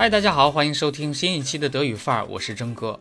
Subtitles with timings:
[0.00, 2.98] 嗨，大家好，欢迎收听新一期的德语范儿，我是征哥。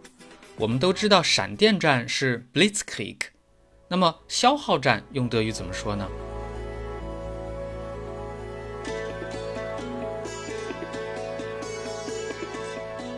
[0.57, 3.15] 我们都知道闪电战是 Blitzkrieg，
[3.87, 6.05] 那么消耗战用德语怎么说呢？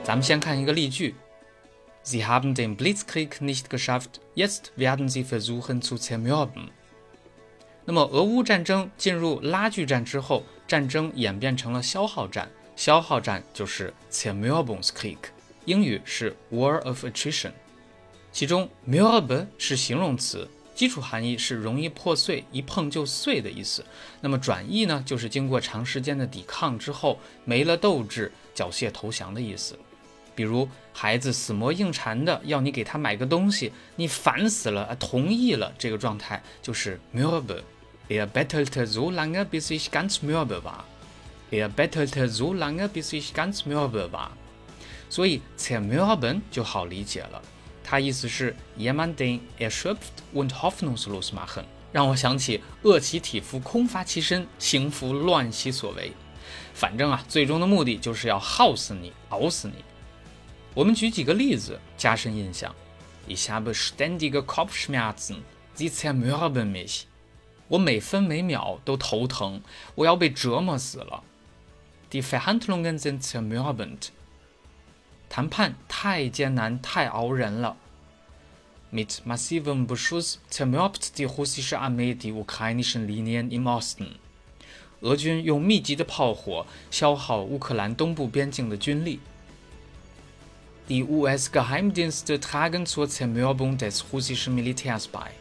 [0.04, 1.16] 咱们先看一个例句
[2.05, 6.68] ：Sie haben den Blitzkrieg nicht geschafft, jetzt werden sie versuchen zu zermürben。
[7.86, 12.48] 那么俄乌战争进入拉锯战之后，战争演变成了消耗战。
[12.81, 15.17] 消耗战就是 Zermürbungskrieg，
[15.66, 17.52] 英语是 War of Attrition。
[18.31, 23.85] 其中 Mürbe 是形容词，基础含义是容易破碎、一碰就碎的意思。
[24.20, 29.77] 那么转义呢，就是经过长时间的抵抗之后没了斗志、缴械投降的意思。
[30.34, 37.62] 比如孩子死磨硬缠的要你给他买个东西，你烦死了，同意了，这个状态就是 Mürbe。
[38.09, 40.84] Er bettelte so lange, bis ich ganz mürbe war.
[41.52, 44.30] Er bettelte so lange, bis ich ganz mürbe war。
[45.10, 47.41] 所以 zermürben 就好理解了，
[47.84, 56.13] 它意思是 jemanden erschöpft und hoffnungslos machen，让我想起饿其体肤，空乏其身，行拂乱其所为。
[56.74, 59.84] 反正啊，最终的目的就是要耗死你，熬死你。
[60.74, 62.74] 我们举几个例子加深印象。
[63.27, 65.40] Ich habe ständige Kopfschmerzen,
[65.75, 67.02] sie zermürben mich。
[67.68, 69.62] 我每分每秒都头疼，
[69.96, 71.22] 我要被折磨死了。
[72.12, 74.12] Die Verhandlungen sind zermürbend。
[75.28, 77.76] 谈判太艰难，太熬人了。
[78.93, 84.19] Mit massivem Beschuss zermürbt die russische Armee die ukrainischen Linien im Osten。
[85.00, 89.19] 俄军用密集的炮火消耗乌克兰东部边境的军力。
[90.88, 95.32] Die US-Geheimdienste tragen zur Zermürbung des russischen Militärs bei。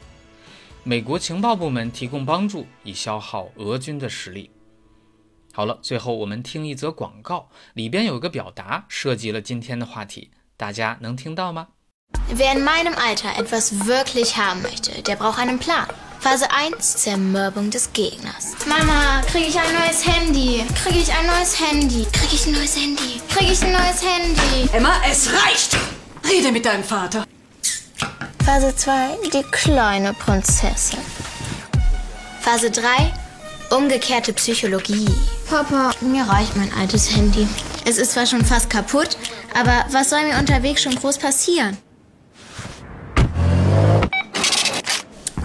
[0.83, 4.49] 美国情报部门提供帮助，以消耗俄军的实力。
[5.53, 11.67] 好了，最后我们听一则广告，里边有一个表达涉及了今天的话题，大家能听到吗？
[12.33, 15.87] Wer in meinem Alter etwas wirklich haben möchte, der braucht einen Plan.
[16.19, 18.55] Phase 1: Zermürbung des Gegners.
[18.65, 20.65] Mama, kriege ich ein neues Handy?
[20.73, 22.05] Kriege ich ein neues Handy?
[22.11, 23.21] Kriege ich ein neues Handy?
[23.29, 24.69] Kriege ich ein neues Handy?
[24.73, 25.77] Emma, es reicht!
[26.23, 27.25] Rede mit deinem Vater.
[28.43, 30.99] Phase 2: Die kleine Prinzessin.
[32.41, 33.13] Phase 3:
[33.69, 35.07] Umgekehrte Psychologie.
[35.49, 37.47] Papa, mir reicht mein altes Handy.
[37.85, 39.17] Es ist zwar schon fast kaputt,
[39.53, 41.77] aber was soll mir unterwegs schon groß passieren?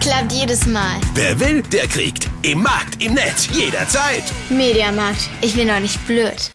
[0.01, 0.99] Klappt jedes Mal.
[1.15, 2.29] Wer will, der kriegt.
[2.43, 4.25] Im Markt, im Netz, jederzeit.
[4.49, 5.29] Mediamarkt.
[5.43, 6.51] Ich bin doch nicht blöd.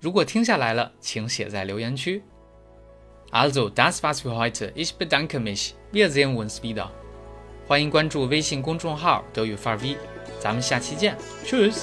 [0.00, 2.22] 如果听下来了，请写在留言区。
[3.30, 4.72] Also, das war's für heute.
[4.74, 5.74] Ich bedanke mich.
[5.92, 6.88] Wir sehen uns wieder.
[7.68, 9.88] 欢迎关注微信公众号德语范儿 V。
[10.40, 11.82] 咱们下期见，Tschüss。